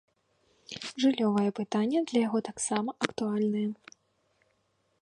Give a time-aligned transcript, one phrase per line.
[1.03, 3.69] Жыллёвае пытанне для яго таксама актуальнае.